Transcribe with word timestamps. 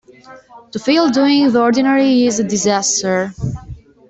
To 0.71 0.79
fail 0.79 1.09
doing 1.11 1.51
the 1.51 1.61
ordinary 1.61 2.25
is 2.25 2.39
a 2.39 2.43
disaster. 2.43 3.35